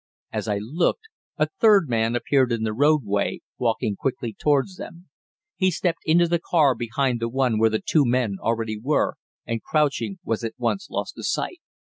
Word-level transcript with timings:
As 0.33 0.47
I 0.47 0.57
looked, 0.57 1.03
a 1.37 1.47
third 1.59 1.87
man 1.87 2.15
appeared 2.15 2.51
in 2.51 2.63
the 2.63 2.73
roadway, 2.73 3.41
walking 3.59 3.95
quickly 3.95 4.33
towards 4.33 4.77
them. 4.77 5.09
He 5.57 5.69
stepped 5.69 5.99
into 6.05 6.27
the 6.27 6.39
car 6.43 6.73
behind 6.73 7.19
the 7.19 7.29
one 7.29 7.59
where 7.59 7.69
the 7.69 7.83
two 7.85 8.03
men 8.03 8.37
already 8.41 8.79
were, 8.81 9.17
and, 9.45 9.61
crouching, 9.61 10.17
was 10.23 10.43
at 10.43 10.55
once 10.57 10.89
lost 10.89 11.13
to 11.17 11.23
sight. 11.23 11.59